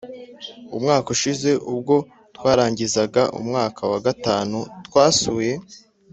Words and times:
Umwaka 0.77 1.07
ushize 1.15 1.49
ubwo 1.71 1.95
twarangizaga 2.35 3.21
umwaka 3.39 3.81
wa 3.91 3.99
gatanu, 4.05 4.57
twasuye 4.87 5.53